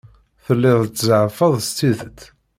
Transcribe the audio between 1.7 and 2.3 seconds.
tidet?